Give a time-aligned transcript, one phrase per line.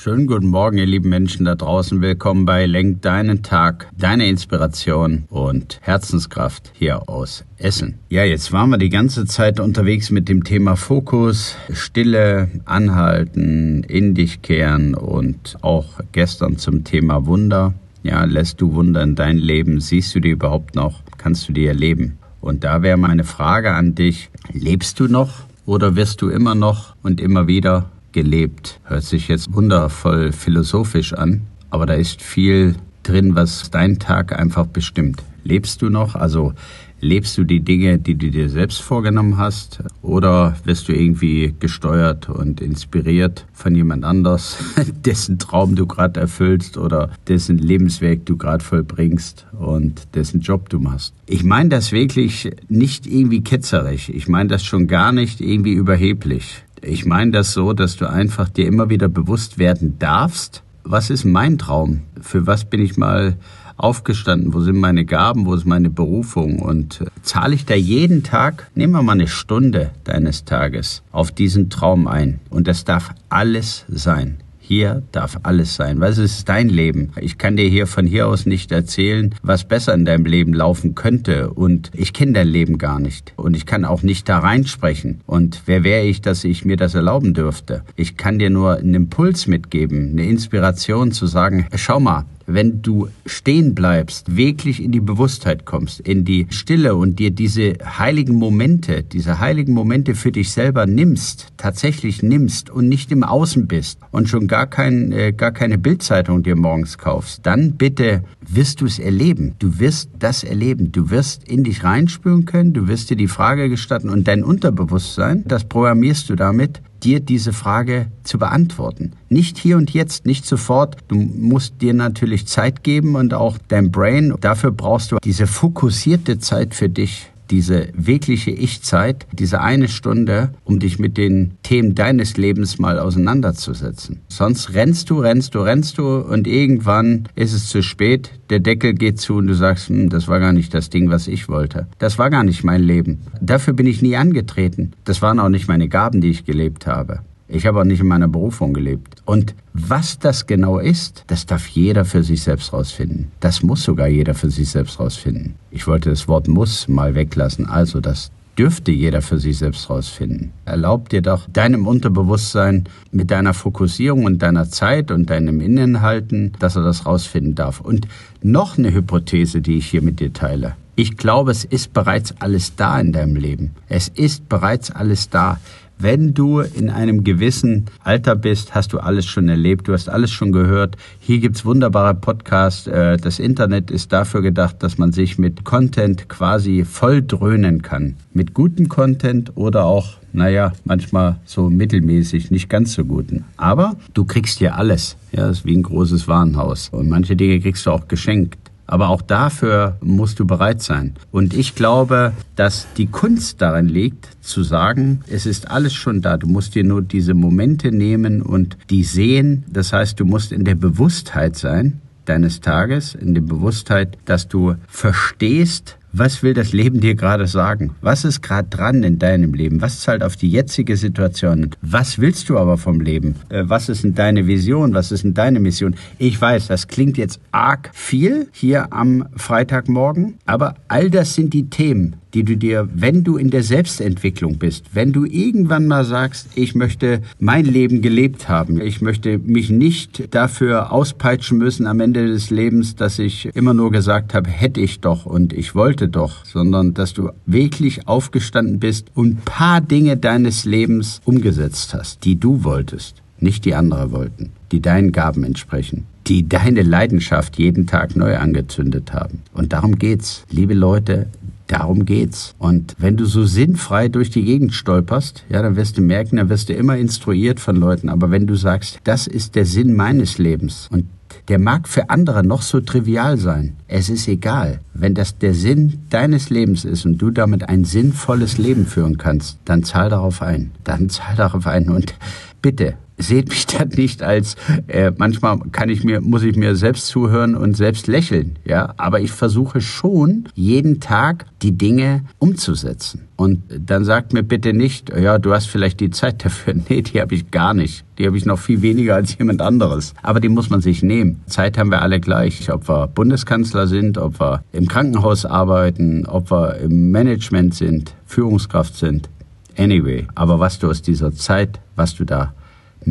[0.00, 2.00] Schönen guten Morgen, ihr lieben Menschen da draußen.
[2.00, 7.98] Willkommen bei Lenk deinen Tag, deine Inspiration und Herzenskraft hier aus Essen.
[8.08, 14.14] Ja, jetzt waren wir die ganze Zeit unterwegs mit dem Thema Fokus, Stille, Anhalten, in
[14.14, 17.74] dich kehren und auch gestern zum Thema Wunder.
[18.04, 19.80] Ja, lässt du Wunder in dein Leben?
[19.80, 21.02] Siehst du die überhaupt noch?
[21.16, 22.18] Kannst du die erleben?
[22.40, 26.94] Und da wäre meine Frage an dich, lebst du noch oder wirst du immer noch
[27.02, 28.80] und immer wieder gelebt.
[28.84, 34.66] Hört sich jetzt wundervoll philosophisch an, aber da ist viel drin, was dein Tag einfach
[34.66, 35.22] bestimmt.
[35.44, 36.14] Lebst du noch?
[36.14, 36.52] Also
[37.00, 39.82] lebst du die Dinge, die du dir selbst vorgenommen hast?
[40.02, 44.58] Oder wirst du irgendwie gesteuert und inspiriert von jemand anders,
[45.04, 50.80] dessen Traum du gerade erfüllst oder dessen Lebenswerk du gerade vollbringst und dessen Job du
[50.80, 51.14] machst?
[51.26, 54.08] Ich meine das wirklich nicht irgendwie ketzerisch.
[54.08, 56.64] Ich meine das schon gar nicht irgendwie überheblich.
[56.82, 61.24] Ich meine das so, dass du einfach dir immer wieder bewusst werden darfst, was ist
[61.24, 62.02] mein Traum?
[62.20, 63.36] Für was bin ich mal
[63.76, 64.54] aufgestanden?
[64.54, 65.46] Wo sind meine Gaben?
[65.46, 66.60] Wo ist meine Berufung?
[66.60, 71.30] Und äh, zahle ich da jeden Tag, nehmen wir mal eine Stunde deines Tages, auf
[71.30, 72.40] diesen Traum ein?
[72.50, 74.38] Und das darf alles sein.
[74.68, 77.12] Hier darf alles sein, es ist dein Leben.
[77.18, 80.94] Ich kann dir hier von hier aus nicht erzählen, was besser in deinem Leben laufen
[80.94, 81.48] könnte.
[81.54, 83.32] Und ich kenne dein Leben gar nicht.
[83.36, 85.22] Und ich kann auch nicht da reinsprechen.
[85.24, 87.82] Und wer wäre ich, dass ich mir das erlauben dürfte?
[87.96, 93.08] Ich kann dir nur einen Impuls mitgeben, eine Inspiration zu sagen, schau mal, wenn du
[93.26, 99.02] stehen bleibst, wirklich in die Bewusstheit kommst, in die Stille und dir diese heiligen Momente,
[99.02, 104.28] diese heiligen Momente für dich selber nimmst, tatsächlich nimmst und nicht im Außen bist und
[104.28, 108.98] schon gar, kein, äh, gar keine Bildzeitung dir morgens kaufst, dann bitte wirst du es
[108.98, 109.54] erleben.
[109.58, 110.90] Du wirst das erleben.
[110.90, 115.44] Du wirst in dich reinspüren können, du wirst dir die Frage gestatten und dein Unterbewusstsein,
[115.46, 119.12] das programmierst du damit, dir diese Frage zu beantworten.
[119.28, 120.96] Nicht hier und jetzt, nicht sofort.
[121.08, 124.34] Du musst dir natürlich Zeit geben und auch dein Brain.
[124.40, 130.78] Dafür brauchst du diese fokussierte Zeit für dich diese wirkliche Ich-Zeit, diese eine Stunde, um
[130.78, 134.20] dich mit den Themen deines Lebens mal auseinanderzusetzen.
[134.28, 138.94] Sonst rennst du, rennst du, rennst du und irgendwann ist es zu spät, der Deckel
[138.94, 141.86] geht zu und du sagst, hm, das war gar nicht das Ding, was ich wollte.
[141.98, 143.20] Das war gar nicht mein Leben.
[143.40, 144.92] Dafür bin ich nie angetreten.
[145.04, 147.20] Das waren auch nicht meine Gaben, die ich gelebt habe.
[147.50, 149.22] Ich habe auch nicht in meiner Berufung gelebt.
[149.24, 153.32] Und was das genau ist, das darf jeder für sich selbst rausfinden.
[153.40, 155.54] Das muss sogar jeder für sich selbst rausfinden.
[155.70, 157.66] Ich wollte das Wort muss mal weglassen.
[157.66, 160.52] Also das dürfte jeder für sich selbst rausfinden.
[160.64, 166.76] Erlaub dir doch deinem Unterbewusstsein mit deiner Fokussierung und deiner Zeit und deinem Innenhalten, dass
[166.76, 167.80] er das rausfinden darf.
[167.80, 168.08] Und
[168.42, 170.74] noch eine Hypothese, die ich hier mit dir teile.
[170.96, 173.70] Ich glaube, es ist bereits alles da in deinem Leben.
[173.88, 175.60] Es ist bereits alles da.
[176.00, 180.30] Wenn du in einem gewissen Alter bist, hast du alles schon erlebt, du hast alles
[180.30, 180.96] schon gehört.
[181.18, 182.86] Hier gibt's wunderbare Podcasts.
[182.86, 188.14] Äh, das Internet ist dafür gedacht, dass man sich mit Content quasi voll dröhnen kann.
[188.32, 193.44] Mit gutem Content oder auch, naja, manchmal so mittelmäßig, nicht ganz so guten.
[193.56, 195.16] Aber du kriegst hier alles.
[195.32, 196.90] Ja, das ist wie ein großes Warenhaus.
[196.90, 198.67] Und manche Dinge kriegst du auch geschenkt.
[198.88, 201.14] Aber auch dafür musst du bereit sein.
[201.30, 206.38] Und ich glaube, dass die Kunst darin liegt, zu sagen, es ist alles schon da.
[206.38, 209.64] Du musst dir nur diese Momente nehmen und die sehen.
[209.68, 214.74] Das heißt, du musst in der Bewusstheit sein deines Tages, in der Bewusstheit, dass du
[214.88, 217.94] verstehst, was will das Leben dir gerade sagen?
[218.00, 219.80] Was ist gerade dran in deinem Leben?
[219.80, 221.70] Was zahlt auf die jetzige Situation?
[221.82, 223.36] Was willst du aber vom Leben?
[223.48, 224.94] Äh, was ist denn deine Vision?
[224.94, 225.96] Was ist denn deine Mission?
[226.18, 231.68] Ich weiß, das klingt jetzt arg viel hier am Freitagmorgen, aber all das sind die
[231.68, 236.48] Themen, die du dir, wenn du in der Selbstentwicklung bist, wenn du irgendwann mal sagst,
[236.54, 242.26] ich möchte mein Leben gelebt haben, ich möchte mich nicht dafür auspeitschen müssen am Ende
[242.26, 246.44] des Lebens, dass ich immer nur gesagt habe, hätte ich doch und ich wollte doch,
[246.44, 252.64] sondern dass du wirklich aufgestanden bist und paar Dinge deines Lebens umgesetzt hast, die du
[252.64, 258.36] wolltest, nicht die andere wollten, die deinen Gaben entsprechen die deine Leidenschaft jeden Tag neu
[258.36, 259.40] angezündet haben.
[259.54, 260.44] Und darum geht's.
[260.50, 261.26] Liebe Leute,
[261.68, 262.54] Darum geht's.
[262.58, 266.48] Und wenn du so sinnfrei durch die Gegend stolperst, ja, dann wirst du merken, dann
[266.48, 268.08] wirst du immer instruiert von Leuten.
[268.08, 271.04] Aber wenn du sagst, das ist der Sinn meines Lebens und
[271.48, 273.76] der mag für andere noch so trivial sein.
[273.86, 274.80] Es ist egal.
[274.94, 279.58] Wenn das der Sinn deines Lebens ist und du damit ein sinnvolles Leben führen kannst,
[279.64, 280.72] dann zahl darauf ein.
[280.84, 282.14] Dann zahl darauf ein und
[282.62, 284.56] bitte seht mich dann nicht als
[284.86, 289.20] äh, manchmal kann ich mir muss ich mir selbst zuhören und selbst lächeln, ja, aber
[289.20, 293.28] ich versuche schon jeden Tag die Dinge umzusetzen.
[293.36, 296.74] Und dann sagt mir bitte nicht, ja, du hast vielleicht die Zeit dafür.
[296.88, 298.04] Nee, die habe ich gar nicht.
[298.18, 300.14] Die habe ich noch viel weniger als jemand anderes.
[300.22, 301.40] Aber die muss man sich nehmen.
[301.46, 302.72] Zeit haben wir alle gleich.
[302.72, 308.96] Ob wir Bundeskanzler sind, ob wir im Krankenhaus arbeiten, ob wir im Management sind, Führungskraft
[308.96, 309.28] sind.
[309.76, 312.52] Anyway, aber was du aus dieser Zeit, was du da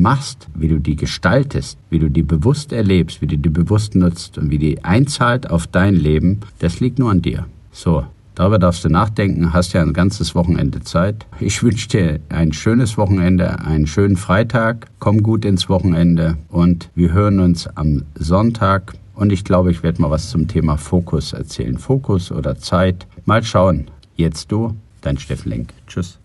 [0.01, 4.37] machst, wie du die gestaltest, wie du die bewusst erlebst, wie du die bewusst nutzt
[4.37, 7.45] und wie die einzahlt auf dein Leben, das liegt nur an dir.
[7.71, 8.05] So,
[8.35, 11.25] darüber darfst du nachdenken, hast ja ein ganzes Wochenende Zeit.
[11.39, 17.13] Ich wünsche dir ein schönes Wochenende, einen schönen Freitag, komm gut ins Wochenende und wir
[17.13, 18.93] hören uns am Sonntag.
[19.13, 21.77] Und ich glaube, ich werde mal was zum Thema Fokus erzählen.
[21.79, 23.07] Fokus oder Zeit.
[23.25, 23.87] Mal schauen.
[24.15, 25.73] Jetzt du, dein Steffen Lenk.
[25.87, 26.19] Tschüss.